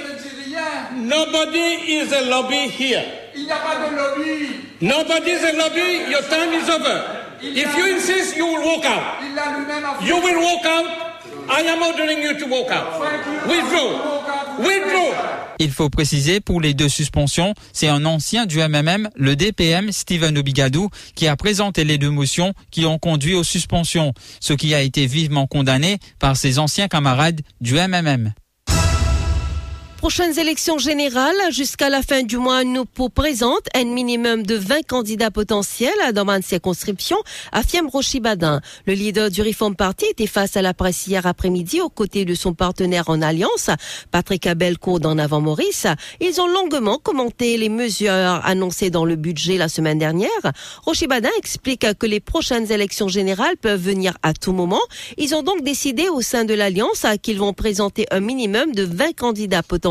Nobody 0.93 1.99
is 1.99 2.13
a 2.13 2.23
lobby 2.29 2.69
here. 2.69 3.05
Il 3.35 3.45
n'y 3.45 3.51
a 3.51 3.57
pas 3.57 3.89
de 3.89 3.97
lobby. 3.97 4.61
Nobody 4.81 5.31
is 5.31 5.45
a 5.45 5.57
lobby. 5.57 6.11
Your 6.11 6.23
time 6.23 6.53
is 6.53 6.69
over. 6.69 7.27
If 7.43 7.77
you 7.77 7.95
insist, 7.95 8.37
you 8.37 8.47
will 8.47 8.65
walk 8.65 8.85
out. 8.85 9.23
Il 9.23 9.39
a 9.39 9.59
lui-même 9.59 10.07
You 10.07 10.17
will 10.17 10.43
walk 10.43 10.65
out. 10.67 11.11
I 11.49 11.63
am 11.63 11.83
ordering 11.83 12.23
you 12.23 12.39
to 12.39 12.47
walk 12.47 12.71
out. 12.71 13.01
Withdraw. 13.49 14.59
Withdraw. 14.59 15.40
Il 15.63 15.71
faut 15.71 15.91
préciser 15.91 16.41
pour 16.41 16.59
les 16.63 16.73
deux 16.73 16.89
suspensions, 16.89 17.53
c'est 17.75 17.89
un 17.89 18.07
ancien 18.07 18.47
du 18.47 18.61
MMM, 18.61 19.11
le 19.15 19.37
DPM 19.37 19.93
Steven 19.93 20.39
Obigadou, 20.39 20.89
qui 21.15 21.29
a 21.29 21.37
présenté 21.37 21.85
les 21.85 21.99
deux 21.99 22.09
motions 22.09 22.55
qui 22.71 22.87
ont 22.87 22.99
conduit 22.99 23.35
aux 23.35 23.45
suspensions, 23.45 24.15
ce 24.41 24.55
qui 24.55 24.75
a 24.75 24.81
été 24.81 25.07
vivement 25.07 25.47
condamné 25.47 25.99
par 26.19 26.39
ses 26.39 26.59
anciens 26.59 26.89
camarades 26.89 27.43
du 27.61 27.75
MMM. 27.75 28.33
Prochaines 30.01 30.39
élections 30.39 30.79
générales, 30.79 31.37
jusqu'à 31.51 31.91
la 31.91 32.01
fin 32.01 32.23
du 32.23 32.39
mois, 32.39 32.65
nous 32.65 32.87
présente 32.87 33.69
un 33.75 33.85
minimum 33.85 34.45
de 34.45 34.55
20 34.55 34.87
candidats 34.87 35.31
potentiels 35.31 35.93
dans 36.15 36.25
ma 36.25 36.41
circonscription, 36.41 37.19
affirme 37.53 37.87
Rochibadin. 37.87 38.63
Le 38.87 38.95
leader 38.95 39.31
du 39.31 39.43
Reform 39.43 39.77
Party 39.77 40.07
était 40.07 40.27
face 40.27 40.57
à 40.57 40.63
la 40.63 40.73
presse 40.73 41.07
hier 41.07 41.27
après-midi 41.27 41.83
aux 41.83 41.91
côtés 41.91 42.25
de 42.25 42.35
son 42.35 42.55
partenaire 42.55 43.11
en 43.11 43.21
alliance, 43.21 43.69
Patrick 44.11 44.47
Abelco 44.47 44.99
d'en 45.01 45.19
avant 45.19 45.43
Maurice. 45.43 45.87
Ils 46.23 46.41
ont 46.41 46.49
longuement 46.49 46.97
commenté 46.97 47.59
les 47.59 47.69
mesures 47.69 48.11
annoncées 48.11 48.89
dans 48.89 49.05
le 49.05 49.17
budget 49.17 49.59
la 49.59 49.69
semaine 49.69 49.99
dernière. 49.99 50.31
Rochibadin 50.83 51.29
explique 51.37 51.87
que 51.99 52.07
les 52.07 52.21
prochaines 52.21 52.73
élections 52.73 53.09
générales 53.09 53.59
peuvent 53.59 53.83
venir 53.83 54.17
à 54.23 54.33
tout 54.33 54.53
moment. 54.53 54.81
Ils 55.19 55.35
ont 55.35 55.43
donc 55.43 55.63
décidé 55.63 56.09
au 56.09 56.23
sein 56.23 56.47
de 56.47 56.55
l'alliance 56.55 57.05
qu'ils 57.23 57.39
vont 57.39 57.53
présenter 57.53 58.07
un 58.11 58.21
minimum 58.21 58.73
de 58.75 58.85
20 58.85 59.15
candidats 59.15 59.63
potentiels 59.63 59.90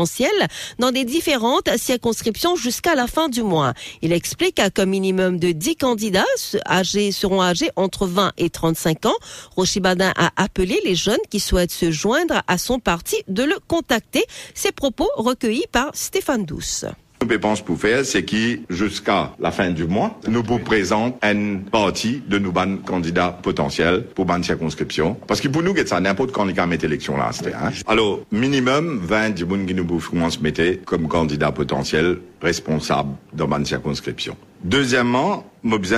dans 0.78 0.90
des 0.90 1.04
différentes 1.04 1.76
circonscriptions 1.76 2.56
jusqu'à 2.56 2.94
la 2.94 3.06
fin 3.06 3.28
du 3.28 3.42
mois. 3.42 3.74
Il 4.02 4.12
explique 4.12 4.60
qu'un 4.74 4.86
minimum 4.86 5.38
de 5.38 5.52
10 5.52 5.76
candidats 5.76 6.24
âgés 6.66 7.12
seront 7.12 7.42
âgés 7.42 7.70
entre 7.76 8.06
20 8.06 8.32
et 8.38 8.50
35 8.50 9.06
ans. 9.06 9.16
Rochibadin 9.56 10.12
a 10.16 10.30
appelé 10.36 10.80
les 10.84 10.94
jeunes 10.94 11.18
qui 11.30 11.40
souhaitent 11.40 11.72
se 11.72 11.90
joindre 11.90 12.42
à 12.46 12.58
son 12.58 12.78
parti 12.78 13.16
de 13.28 13.42
le 13.42 13.58
contacter. 13.68 14.24
Ces 14.54 14.72
propos 14.72 15.08
recueillis 15.16 15.66
par 15.72 15.90
Stéphane 15.94 16.44
Douce. 16.44 16.84
Nous 17.22 17.38
pensons 17.38 17.64
pour 17.64 17.78
faire, 17.78 18.04
c'est 18.04 18.24
qui, 18.24 18.62
jusqu'à 18.70 19.32
la 19.38 19.50
fin 19.50 19.70
du 19.70 19.84
mois, 19.84 20.18
nous 20.26 20.42
vous 20.42 20.58
présente 20.58 21.22
une 21.22 21.64
partie 21.64 22.22
de 22.26 22.38
nos 22.38 22.50
candidats 22.84 23.38
potentiels 23.42 24.04
pour 24.14 24.24
ban 24.24 24.42
circonscription. 24.42 25.16
Parce 25.26 25.40
que 25.40 25.48
pour 25.48 25.62
nous, 25.62 25.74
ça 25.84 26.00
n'importe 26.00 26.32
quand 26.32 26.44
les 26.46 26.54
mettre 26.54 26.84
élection 26.86 27.18
là, 27.18 27.30
hein. 27.54 27.70
Alors, 27.86 28.20
minimum 28.32 29.00
20 29.02 29.30
du 29.30 29.46
qui 29.66 29.74
nous 29.74 29.84
commence 29.84 30.40
mettre 30.40 30.82
comme 30.84 31.08
candidat 31.08 31.52
potentiel 31.52 32.18
responsable 32.40 33.10
dans 33.34 33.46
ban 33.46 33.64
circonscription. 33.64 34.34
Deuxièmement, 34.62 35.44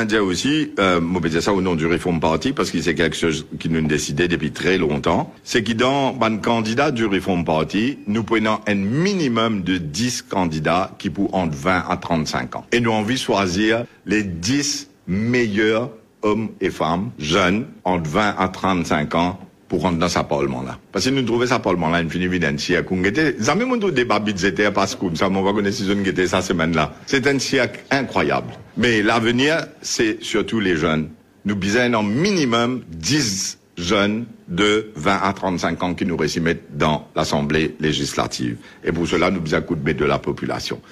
dire 0.04 0.24
aussi, 0.24 0.72
euh, 0.78 1.00
ça 1.40 1.52
au 1.52 1.60
nom 1.60 1.74
du 1.74 1.86
Reform 1.86 2.20
Party 2.20 2.52
parce 2.52 2.70
que 2.70 2.80
c'est 2.80 2.94
quelque 2.94 3.16
chose 3.16 3.46
qui 3.58 3.68
nous 3.68 3.80
décidé 3.82 4.28
depuis 4.28 4.52
très 4.52 4.78
longtemps, 4.78 5.32
c'est 5.42 5.64
que 5.64 5.72
dans 5.72 6.12
le 6.12 6.38
candidat 6.38 6.92
du 6.92 7.06
Reform 7.06 7.44
Party, 7.44 7.98
nous 8.06 8.22
prenons 8.22 8.60
un 8.68 8.74
minimum 8.74 9.62
de 9.62 9.78
10 9.78 10.22
candidats 10.22 10.94
qui 10.98 11.10
pour 11.10 11.34
entre 11.34 11.56
20 11.56 11.84
à 11.88 11.96
35 11.96 12.56
ans. 12.56 12.66
Et 12.70 12.80
nous 12.80 12.90
avons 12.90 13.00
envie 13.00 13.14
de 13.14 13.20
choisir 13.20 13.84
les 14.06 14.22
10 14.22 14.90
meilleurs 15.08 15.90
hommes 16.22 16.50
et 16.60 16.70
femmes 16.70 17.10
jeunes 17.18 17.66
entre 17.84 18.08
20 18.08 18.36
à 18.38 18.48
35 18.48 19.14
ans 19.16 19.40
pour 19.72 19.80
rentrer 19.80 20.00
dans 20.00 20.08
sa 20.10 20.22
parlement 20.22 20.62
là. 20.62 20.76
Parce 20.92 21.06
que 21.06 21.10
nous 21.10 21.22
trouvons 21.22 21.46
ça 21.46 21.58
parlement 21.58 21.88
là 21.88 22.02
une 22.02 22.10
fin 22.10 22.20
évidence 22.20 22.68
à 22.72 22.82
Kungete. 22.82 23.42
Jamais 23.42 23.64
mon 23.64 23.78
débat 23.78 24.18
budgétaire 24.18 24.70
parce 24.70 24.94
que 24.94 25.06
ça 25.14 25.30
on 25.30 25.42
va 25.42 25.54
connaître 25.54 25.76
si 25.76 25.86
je 25.86 25.92
était 26.10 26.26
ça 26.26 26.42
semaine 26.42 26.74
là. 26.74 26.92
C'est 27.06 27.26
un 27.26 27.38
siècle 27.38 27.80
incroyable. 27.90 28.52
Mais 28.76 29.00
l'avenir 29.00 29.64
c'est 29.80 30.22
surtout 30.22 30.60
les 30.60 30.76
jeunes. 30.76 31.08
Nous 31.46 31.56
besoin 31.56 31.94
en 31.94 32.02
minimum 32.02 32.82
10 32.88 33.60
jeunes 33.78 34.26
de 34.46 34.90
20 34.94 35.20
à 35.22 35.32
35 35.32 35.82
ans 35.82 35.94
qui 35.94 36.04
nous 36.04 36.18
mettre 36.18 36.64
dans 36.74 37.08
l'Assemblée 37.16 37.74
législative. 37.80 38.58
Et 38.84 38.92
pour 38.92 39.08
cela, 39.08 39.30
nous 39.30 39.40
besoin 39.40 39.62
coup 39.62 39.74
de 39.74 39.92
de 39.92 40.04
la 40.04 40.18
population. 40.18 40.82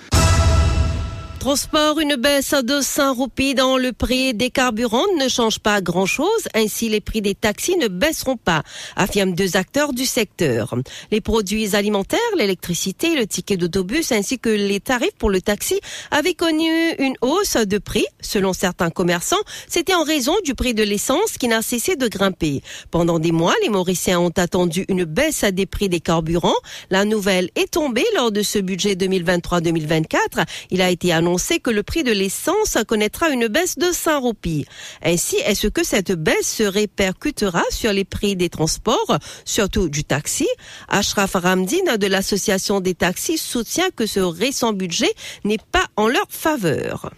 Transport, 1.41 1.99
une 2.01 2.17
baisse 2.17 2.53
de 2.53 2.83
5 2.83 3.13
roupies 3.13 3.55
dans 3.55 3.79
le 3.79 3.95
prix 3.95 4.35
des 4.35 4.51
carburants 4.51 5.07
ne 5.19 5.27
change 5.27 5.59
pas 5.59 5.81
grand-chose. 5.81 6.49
Ainsi, 6.55 6.91
les 6.91 7.01
prix 7.01 7.23
des 7.23 7.35
taxis 7.35 7.79
ne 7.79 7.89
baisseront 7.89 8.37
pas, 8.37 8.63
affirment 8.95 9.35
deux 9.35 9.57
acteurs 9.57 9.95
du 9.95 10.05
secteur. 10.05 10.75
Les 11.11 11.23
produits 11.23 11.75
alimentaires, 11.75 12.21
l'électricité, 12.37 13.17
le 13.17 13.27
ticket 13.27 13.57
d'autobus 13.57 14.13
ainsi 14.13 14.39
que 14.39 14.51
les 14.51 14.81
tarifs 14.81 15.15
pour 15.19 15.31
le 15.31 15.41
taxi 15.41 15.81
avaient 16.11 16.35
connu 16.35 16.69
une 16.99 17.15
hausse 17.23 17.57
de 17.57 17.79
prix. 17.79 18.05
Selon 18.21 18.53
certains 18.53 18.91
commerçants, 18.91 19.43
c'était 19.67 19.95
en 19.95 20.05
raison 20.05 20.35
du 20.45 20.55
prix 20.55 20.75
de 20.75 20.83
l'essence 20.83 21.39
qui 21.39 21.49
n'a 21.49 21.63
cessé 21.63 21.97
de 21.97 22.07
grimper. 22.07 22.63
Pendant 22.91 23.19
des 23.19 23.33
mois, 23.33 23.55
les 23.63 23.71
Mauriciens 23.71 24.21
ont 24.21 24.35
attendu 24.37 24.85
une 24.89 25.05
baisse 25.05 25.45
des 25.45 25.65
prix 25.65 25.89
des 25.89 26.01
carburants. 26.01 26.53
La 26.91 27.07
nouvelle 27.07 27.49
est 27.55 27.73
tombée 27.73 28.05
lors 28.15 28.31
de 28.31 28.43
ce 28.43 28.59
budget 28.59 28.95
2023-2024. 28.95 30.45
Il 30.71 30.83
a 30.83 30.91
été 30.91 31.15
annoncé 31.15 31.30
sait 31.39 31.59
que 31.59 31.71
le 31.71 31.83
prix 31.83 32.03
de 32.03 32.13
l'essence 32.13 32.77
connaîtra 32.87 33.31
une 33.31 33.49
baisse 33.49 33.79
de 33.79 33.93
5 33.93 34.19
roupies. 34.19 34.67
Ainsi, 35.03 35.37
est-ce 35.47 35.69
que 35.69 35.85
cette 35.85 36.13
baisse 36.13 36.57
se 36.57 36.63
répercutera 36.63 37.63
sur 37.71 37.93
les 37.93 38.05
prix 38.05 38.37
des 38.37 38.49
transports, 38.49 39.19
surtout 39.45 39.89
du 39.89 40.05
taxi? 40.05 40.49
Ashraf 40.89 41.35
Ramdin 41.35 41.97
de 41.99 42.07
l'association 42.07 42.81
des 42.81 42.95
taxis 42.95 43.39
soutient 43.39 43.91
que 43.95 44.07
ce 44.07 44.21
récent 44.21 44.73
budget 44.73 45.13
n'est 45.45 45.59
pas 45.73 45.87
en 45.97 46.09
leur 46.09 46.27
faveur. 46.29 47.11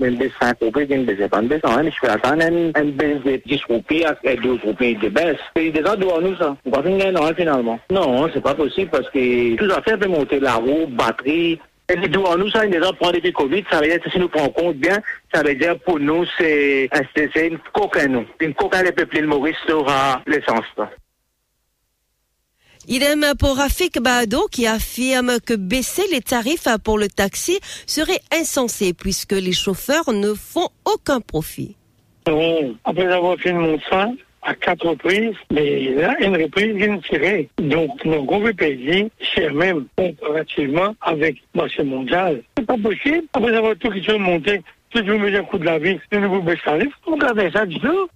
une 0.00 0.16
baisse 0.16 0.32
5 0.40 0.56
roupies, 0.60 0.86
une 0.90 1.04
baisse 1.04 1.28
pas 1.28 1.40
une 1.42 1.48
baisse, 1.48 1.60
hein, 1.64 1.82
je 1.84 2.00
peux 2.00 2.12
attendre 2.12 2.42
une 2.42 2.92
baisse 2.92 3.22
de 3.24 3.40
10 3.46 3.60
roupies 3.68 4.04
et 4.24 4.36
12 4.36 4.60
roupies 4.64 4.94
de 4.96 5.08
baisse. 5.08 5.38
C'est 5.54 5.70
déjà 5.70 5.96
devant 5.96 6.20
ça. 6.38 6.56
On 6.64 6.70
va 6.70 6.82
finir 6.82 7.12
finalement. 7.36 7.78
Non, 7.90 8.28
c'est 8.32 8.42
pas 8.42 8.54
possible 8.54 8.90
parce 8.90 9.08
que 9.10 9.56
tout 9.56 9.70
à 9.72 9.82
fait 9.82 10.08
monter 10.08 10.40
la 10.40 10.54
roue, 10.54 10.86
batterie, 10.88 11.58
et 11.90 12.08
devant 12.08 12.36
nous, 12.36 12.50
ça, 12.50 12.66
déjà, 12.66 12.92
prendre 12.92 13.14
depuis 13.14 13.32
Covid, 13.32 13.64
ça 13.70 13.80
veut 13.80 13.88
dire, 13.88 13.98
si 14.12 14.18
nous 14.18 14.28
prenons 14.28 14.50
compte 14.50 14.76
bien, 14.76 14.98
ça 15.32 15.42
veut 15.42 15.54
dire 15.54 15.78
pour 15.80 15.98
nous, 15.98 16.24
c'est 16.38 16.88
une 17.36 17.58
coquin, 17.72 18.06
nous. 18.06 18.26
Une 18.40 18.54
coquin, 18.54 18.82
les 18.82 18.92
peuples 18.92 19.20
de 19.20 19.26
Maurice 19.26 19.56
sera 19.66 20.22
l'essence. 20.26 20.64
Idem 22.88 23.24
pour 23.38 23.56
Rafik 23.56 24.00
Baado 24.00 24.48
qui 24.50 24.66
affirme 24.66 25.38
que 25.40 25.54
baisser 25.54 26.04
les 26.10 26.22
tarifs 26.22 26.66
pour 26.82 26.98
le 26.98 27.08
taxi 27.08 27.60
serait 27.86 28.20
insensé 28.32 28.94
puisque 28.94 29.32
les 29.32 29.52
chauffeurs 29.52 30.12
ne 30.12 30.32
font 30.34 30.68
aucun 30.84 31.20
profit. 31.20 31.76
Après 32.84 33.06
avoir 33.06 33.38
fait 33.38 33.52
mon 33.52 33.78
train, 33.78 34.14
à 34.42 34.54
quatre 34.54 34.86
reprises, 34.86 35.36
mais 35.50 35.94
là, 35.94 36.16
une 36.20 36.36
reprise 36.36 36.74
de 36.74 37.00
tirer. 37.06 37.48
Donc, 37.58 38.04
nos 38.04 38.24
gros 38.24 38.40
pays, 38.52 39.10
c'est 39.34 39.52
même 39.52 39.86
comparativement 39.96 40.94
avec 41.02 41.36
le 41.54 41.60
marché 41.60 41.82
mondial. 41.84 42.42
C'est 42.56 42.66
pas 42.66 42.76
possible. 42.76 43.24
Après 43.32 43.54
avoir 43.54 43.76
tout 43.76 43.90
qui 43.90 44.02
se 44.02 44.12
monté, 44.12 44.62
si 44.94 45.04
je 45.04 45.12
vous 45.12 45.18
mets 45.18 45.36
un 45.36 45.44
coup 45.44 45.58
de 45.58 45.64
la 45.64 45.78
vie, 45.78 45.98
de 46.10 46.18
nouveau 46.18 46.40
baisse 46.40 46.62
tarif, 46.64 46.92
regardez 47.06 47.50
ça 47.50 47.66
du 47.66 47.78
tout. 47.78 48.08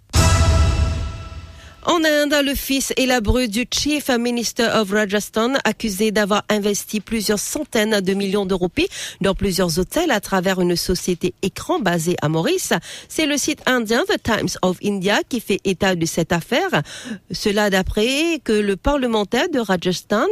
En 1.86 2.02
Inde, 2.02 2.34
le 2.42 2.54
fils 2.54 2.94
et 2.96 3.04
la 3.04 3.20
bru 3.20 3.46
du 3.46 3.66
Chief 3.70 4.08
Minister 4.08 4.66
of 4.74 4.90
Rajasthan, 4.90 5.52
accusé 5.64 6.12
d'avoir 6.12 6.42
investi 6.48 7.00
plusieurs 7.00 7.38
centaines 7.38 8.00
de 8.00 8.14
millions 8.14 8.46
de 8.46 8.54
roupies 8.54 8.88
dans 9.20 9.34
plusieurs 9.34 9.78
hôtels 9.78 10.10
à 10.10 10.20
travers 10.20 10.62
une 10.62 10.76
société 10.76 11.34
écran 11.42 11.80
basée 11.80 12.16
à 12.22 12.30
Maurice. 12.30 12.72
C'est 13.10 13.26
le 13.26 13.36
site 13.36 13.60
indien 13.66 14.02
The 14.08 14.22
Times 14.22 14.56
of 14.62 14.78
India 14.82 15.18
qui 15.28 15.40
fait 15.40 15.60
état 15.64 15.94
de 15.94 16.06
cette 16.06 16.32
affaire. 16.32 16.70
Cela 17.30 17.68
d'après 17.68 18.40
que 18.42 18.52
le 18.52 18.76
parlementaire 18.76 19.50
de 19.50 19.58
Rajasthan 19.58 20.26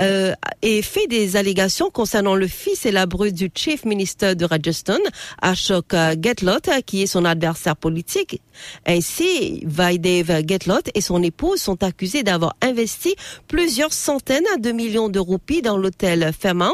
euh, 0.00 0.32
et 0.62 0.82
fait 0.82 1.06
des 1.06 1.36
allégations 1.36 1.90
concernant 1.90 2.34
le 2.34 2.46
fils 2.46 2.86
et 2.86 2.92
la 2.92 3.06
bru 3.06 3.32
du 3.32 3.50
Chief 3.54 3.84
Minister 3.84 4.34
de 4.34 4.44
Rajasthan, 4.44 4.98
Ashok 5.42 5.94
Getlot, 6.20 6.82
qui 6.86 7.02
est 7.02 7.06
son 7.06 7.24
adversaire 7.24 7.76
politique. 7.76 8.40
Ainsi, 8.86 9.62
Vaidev 9.66 10.46
Getlot 10.46 10.80
et 10.94 11.00
son 11.00 11.22
épouse 11.22 11.60
sont 11.60 11.82
accusés 11.82 12.22
d'avoir 12.22 12.54
investi 12.62 13.14
plusieurs 13.48 13.92
centaines 13.92 14.44
de 14.58 14.72
millions 14.72 15.08
de 15.08 15.18
roupies 15.18 15.62
dans 15.62 15.76
l'hôtel 15.76 16.32
Fairmount 16.38 16.72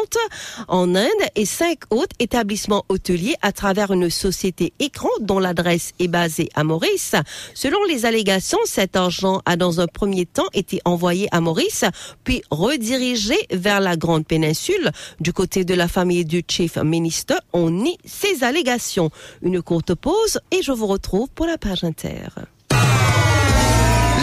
en 0.69 0.95
Inde 0.95 1.09
et 1.35 1.45
cinq 1.45 1.81
autres 1.91 2.17
établissements 2.19 2.85
hôteliers 2.89 3.37
à 3.43 3.53
travers 3.53 3.93
une 3.93 4.11
société 4.11 4.73
écran 4.79 5.11
dont 5.21 5.39
l'adresse 5.39 5.93
est 5.99 6.09
basée 6.09 6.49
à 6.55 6.65
Maurice. 6.65 7.15
Selon 7.55 7.83
les 7.85 8.07
allégations, 8.07 8.59
cet 8.65 8.97
argent 8.97 9.41
a 9.47 9.57
dans 9.57 9.81
un 9.81 9.87
premier 9.87 10.27
temps 10.27 10.49
été 10.53 10.81
envoyé 10.85 11.29
à 11.33 11.41
Maurice, 11.41 11.85
puis 12.25 12.43
redirigé 12.51 13.10
vers 13.51 13.81
la 13.81 13.97
Grande 13.97 14.27
Péninsule. 14.27 14.91
Du 15.21 15.33
côté 15.33 15.65
de 15.65 15.75
la 15.75 15.89
famille 15.89 16.25
du 16.25 16.43
Chief 16.47 16.77
Minister, 16.77 17.35
on 17.53 17.71
nie 17.71 17.99
ces 18.05 18.45
allégations. 18.45 19.11
Une 19.43 19.63
courte 19.63 19.95
pause 19.95 20.41
et 20.51 20.63
je 20.63 20.73
vous 20.73 20.87
retrouve 20.87 21.29
pour 21.31 21.47
la 21.47 21.59
page 21.59 21.85
inter. 21.85 22.29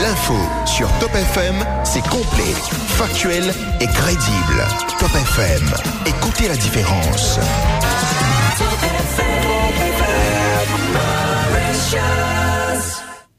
L'info 0.02 0.36
sur 0.66 0.88
Top 1.00 1.14
FM, 1.14 1.56
c'est 1.84 2.04
complet, 2.08 2.54
factuel 2.88 3.44
et 3.82 3.88
crédible. 3.88 4.64
Top 5.00 5.10
FM, 5.10 5.74
écoutez 6.06 6.48
la 6.48 6.56
différence. 6.56 7.40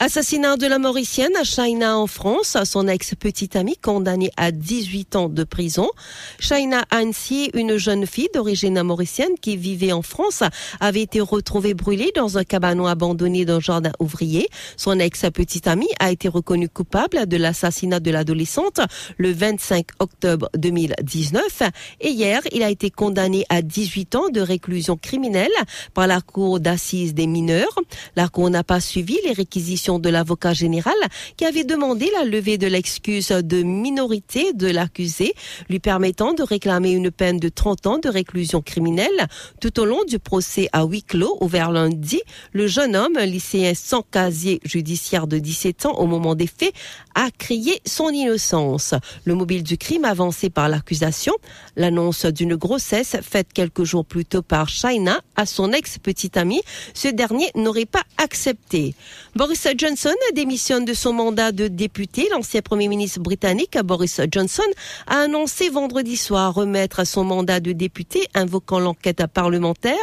Assassinat 0.01 0.57
de 0.57 0.69
la 0.69 0.79
Mauricienne 0.79 1.35
à 1.35 1.43
Shaina 1.43 1.99
en 1.99 2.07
France, 2.07 2.57
son 2.63 2.87
ex-petite 2.87 3.57
amie 3.57 3.77
condamnée 3.77 4.31
à 4.37 4.53
18 4.53 5.17
ans 5.17 5.29
de 5.29 5.43
prison. 5.43 5.91
Shaina 6.39 6.85
Annecy, 6.93 7.51
une 7.53 7.79
jeune 7.79 8.07
fille 8.07 8.29
d'origine 8.33 8.81
mauricienne 8.85 9.33
qui 9.43 9.57
vivait 9.57 9.91
en 9.91 10.03
France, 10.03 10.45
avait 10.79 11.03
été 11.03 11.21
retrouvée 11.21 11.75
brûlée 11.75 12.13
dans 12.15 12.39
un 12.39 12.45
cabanon 12.45 12.87
abandonné 12.87 13.45
d'un 13.45 13.59
jardin 13.59 13.91
ouvrier. 13.99 14.47
Son 14.77 15.01
ex-petite 15.01 15.67
amie 15.67 15.91
a 15.99 16.13
été 16.13 16.29
reconnue 16.29 16.69
coupable 16.69 17.27
de 17.27 17.37
l'assassinat 17.37 17.99
de 17.99 18.13
l'adolescente 18.13 18.81
le 19.17 19.33
25 19.33 19.85
octobre 19.99 20.49
2019 20.57 21.63
et 22.03 22.11
hier, 22.11 22.41
il 22.53 22.63
a 22.63 22.71
été 22.71 22.93
condamné 22.93 23.45
à 23.49 23.63
18 23.63 24.15
ans 24.15 24.29
de 24.29 24.41
réclusion 24.41 24.97
criminelle 24.97 25.51
par 25.93 26.07
la 26.07 26.21
Cour 26.21 26.61
d'assises 26.61 27.15
des 27.15 27.27
mineurs. 27.27 27.81
La 28.15 28.29
Cour 28.29 28.49
n'a 28.49 28.63
pas 28.63 28.79
suivi 28.79 29.19
les 29.25 29.33
réquisitions 29.33 29.88
de 29.99 30.11
l'avocat 30.11 30.53
général 30.53 30.93
qui 31.39 31.47
avait 31.47 31.65
demandé 31.65 32.11
la 32.19 32.25
levée 32.27 32.59
de 32.59 32.67
l'excuse 32.67 33.29
de 33.29 33.63
minorité 33.63 34.53
de 34.53 34.67
l'accusé, 34.67 35.33
lui 35.71 35.79
permettant 35.79 36.35
de 36.35 36.43
réclamer 36.43 36.91
une 36.91 37.11
peine 37.11 37.39
de 37.39 37.49
30 37.49 37.87
ans 37.87 37.99
de 37.99 38.11
réclusion 38.11 38.61
criminelle. 38.61 39.27
Tout 39.61 39.81
au 39.81 39.87
long 39.87 40.05
du 40.05 40.19
procès 40.19 40.69
à 40.73 40.85
huis 40.85 41.03
clos 41.03 41.39
ouvert 41.41 41.71
lundi, 41.71 42.21
le 42.53 42.67
jeune 42.67 42.95
homme, 42.95 43.19
lycéen 43.19 43.73
sans 43.75 44.03
casier 44.03 44.61
judiciaire 44.65 45.27
de 45.27 45.39
17 45.39 45.87
ans 45.87 45.95
au 45.95 46.07
moment 46.07 46.35
des 46.35 46.47
faits, 46.47 46.75
a 47.15 47.31
crié 47.31 47.81
son 47.87 48.11
innocence. 48.11 48.95
Le 49.25 49.35
mobile 49.35 49.63
du 49.63 49.79
crime 49.79 50.05
avancé 50.05 50.51
par 50.51 50.69
l'accusation, 50.69 51.35
l'annonce 51.77 52.27
d'une 52.27 52.57
grossesse 52.57 53.17
faite 53.23 53.49
quelques 53.55 53.85
jours 53.85 54.05
plus 54.05 54.25
tôt 54.25 54.43
par 54.43 54.69
Shaina 54.69 55.21
à 55.37 55.47
son 55.47 55.73
ex-petite 55.73 56.37
amie, 56.37 56.63
ce 56.95 57.09
dernier 57.09 57.51
n'aurait 57.55 57.87
pas 57.87 58.03
accepté. 58.19 58.95
Boris 59.37 59.67
Johnson 59.79 60.15
démissionne 60.35 60.85
de 60.85 60.93
son 60.93 61.13
mandat 61.13 61.53
de 61.53 61.69
député. 61.69 62.29
L'ancien 62.33 62.63
Premier 62.63 62.89
ministre 62.89 63.21
britannique 63.21 63.79
Boris 63.85 64.21
Johnson 64.29 64.65
a 65.07 65.21
annoncé 65.21 65.69
vendredi 65.69 66.17
soir 66.17 66.53
remettre 66.53 67.07
son 67.07 67.23
mandat 67.23 67.61
de 67.61 67.71
député, 67.71 68.27
invoquant 68.35 68.81
l'enquête 68.81 69.25
parlementaire 69.33 69.95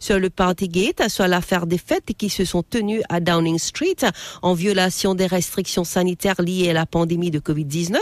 sur 0.00 0.18
le 0.18 0.30
Partygate, 0.30 1.08
sur 1.08 1.28
l'affaire 1.28 1.68
des 1.68 1.78
fêtes 1.78 2.12
qui 2.18 2.28
se 2.28 2.44
sont 2.44 2.64
tenues 2.64 3.02
à 3.08 3.20
Downing 3.20 3.60
Street 3.60 3.98
en 4.42 4.54
violation 4.54 5.14
des 5.14 5.26
restrictions 5.26 5.84
sanitaires 5.84 6.42
liées 6.42 6.70
à 6.70 6.72
la 6.72 6.86
pandémie 6.86 7.30
de 7.30 7.38
Covid-19. 7.38 7.98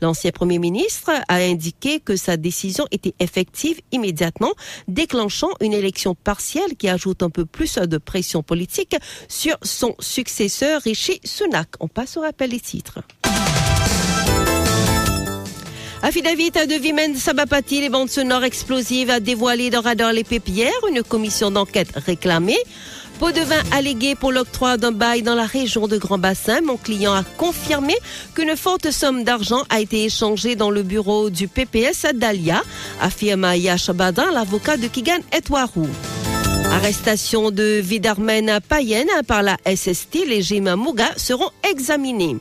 L'ancien 0.00 0.32
Premier 0.32 0.58
ministre 0.58 1.12
a 1.28 1.36
indiqué 1.36 2.00
que 2.00 2.16
sa 2.16 2.36
décision 2.36 2.84
était 2.90 3.14
effective 3.20 3.80
immédiatement, 3.92 4.52
déclenchant 4.88 5.50
une 5.60 5.72
élection 5.72 6.16
partielle 6.16 6.74
qui 6.76 6.88
ajoute 6.88 7.22
un 7.22 7.30
peu 7.30 7.46
plus 7.46 7.76
de 7.76 7.98
pression 7.98 8.42
politique 8.42 8.96
sur 9.28 9.56
son 9.62 9.94
successeur 10.00 10.63
Rishi 10.84 11.20
Sunak. 11.24 11.68
On 11.80 11.88
passe 11.88 12.16
au 12.16 12.20
rappel 12.20 12.50
des 12.50 12.60
titres. 12.60 13.00
Affidavit 16.02 16.50
de 16.50 16.78
Vimen 16.78 17.14
Sabapati, 17.16 17.80
les 17.80 17.88
bandes 17.88 18.10
sonores 18.10 18.44
explosives 18.44 19.08
a 19.08 19.20
dévoilé 19.20 19.70
dans 19.70 19.80
Radar 19.80 20.12
les 20.12 20.22
Pépières, 20.22 20.70
une 20.90 21.02
commission 21.02 21.50
d'enquête 21.50 21.92
réclamée. 21.96 22.58
Pot 23.18 23.32
de 23.32 23.40
vin 23.40 23.62
allégué 23.72 24.14
pour 24.14 24.30
l'octroi 24.30 24.76
d'un 24.76 24.92
bail 24.92 25.22
dans 25.22 25.34
la 25.34 25.46
région 25.46 25.88
de 25.88 25.96
Grand 25.96 26.18
Bassin. 26.18 26.60
Mon 26.60 26.76
client 26.76 27.14
a 27.14 27.22
confirmé 27.38 27.94
qu'une 28.34 28.54
forte 28.54 28.90
somme 28.90 29.24
d'argent 29.24 29.62
a 29.70 29.80
été 29.80 30.04
échangée 30.04 30.56
dans 30.56 30.70
le 30.70 30.82
bureau 30.82 31.30
du 31.30 31.48
PPS 31.48 32.04
à 32.04 32.12
Dalia, 32.12 32.62
affirme 33.00 33.54
Yash 33.54 33.90
Badin, 33.90 34.30
l'avocat 34.30 34.76
de 34.76 34.88
Kigan 34.88 35.20
Etwarou. 35.32 35.88
Arrestation 36.74 37.52
de 37.52 37.80
Vidarmen 37.80 38.58
Payen 38.68 39.06
par 39.28 39.44
la 39.44 39.56
SST, 39.64 40.26
les 40.26 40.42
Jima 40.42 40.74
Mouga 40.74 41.06
seront 41.16 41.50
examinés. 41.70 42.36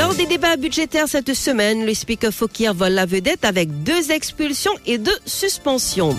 Lors 0.00 0.14
des 0.14 0.26
débats 0.26 0.56
budgétaires 0.56 1.06
cette 1.06 1.32
semaine, 1.32 1.86
le 1.86 1.94
speaker 1.94 2.32
Fokir 2.32 2.74
vole 2.74 2.94
la 2.94 3.06
vedette 3.06 3.44
avec 3.44 3.84
deux 3.84 4.10
expulsions 4.10 4.72
et 4.84 4.98
deux 4.98 5.16
suspensions. 5.26 6.16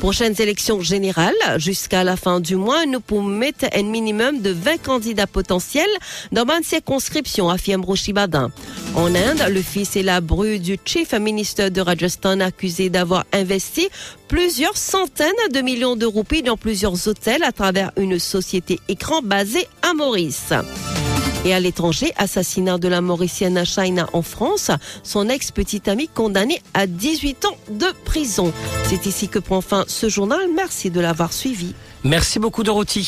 Prochaines 0.00 0.40
élections 0.40 0.80
générales, 0.80 1.34
jusqu'à 1.56 2.04
la 2.04 2.16
fin 2.16 2.38
du 2.38 2.54
mois, 2.54 2.86
nous 2.86 3.00
pouvons 3.00 3.24
mettre 3.24 3.64
un 3.74 3.82
minimum 3.82 4.40
de 4.40 4.50
20 4.50 4.78
candidats 4.80 5.26
potentiels 5.26 5.90
dans 6.30 6.44
ma 6.44 6.62
circonscription, 6.62 7.50
affirme 7.50 7.84
Roshibadin. 7.84 8.52
En 8.94 9.06
Inde, 9.06 9.42
le 9.50 9.60
fils 9.60 9.96
et 9.96 10.04
la 10.04 10.20
bru 10.20 10.60
du 10.60 10.78
chief 10.84 11.12
minister 11.14 11.70
de 11.70 11.80
Rajasthan 11.80 12.38
accusé 12.38 12.90
d'avoir 12.90 13.24
investi 13.32 13.88
plusieurs 14.28 14.76
centaines 14.76 15.32
de 15.52 15.60
millions 15.60 15.96
de 15.96 16.06
roupies 16.06 16.42
dans 16.42 16.56
plusieurs 16.56 17.08
hôtels 17.08 17.42
à 17.42 17.50
travers 17.50 17.90
une 17.96 18.20
société 18.20 18.78
écran 18.88 19.20
basée 19.20 19.66
à 19.82 19.94
Maurice. 19.94 20.52
Et 21.44 21.54
à 21.54 21.60
l'étranger, 21.60 22.12
assassinat 22.16 22.78
de 22.78 22.88
la 22.88 23.00
Mauricienne 23.00 23.64
China 23.64 24.08
en 24.12 24.22
France, 24.22 24.70
son 25.02 25.28
ex-petite 25.28 25.88
amie 25.88 26.08
condamnée 26.08 26.60
à 26.74 26.86
18 26.86 27.44
ans 27.44 27.56
de 27.70 27.86
prison. 28.04 28.52
C'est 28.84 29.06
ici 29.06 29.28
que 29.28 29.38
prend 29.38 29.60
fin 29.60 29.84
ce 29.86 30.08
journal. 30.08 30.40
Merci 30.54 30.90
de 30.90 31.00
l'avoir 31.00 31.32
suivi. 31.32 31.74
Merci 32.04 32.38
beaucoup 32.38 32.62
Dorothy. 32.62 32.96